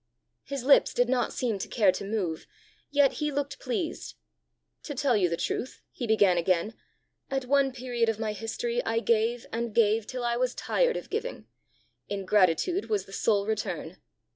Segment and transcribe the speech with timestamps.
[0.43, 2.47] His lips did not seem to care to move,
[2.89, 4.15] yet he looked pleased.
[4.81, 6.73] "To tell you the truth," he began again,
[7.29, 11.11] "at one period of my history I gave and gave till I was tired of
[11.11, 11.45] giving!
[12.09, 13.97] Ingratitude was the sole return.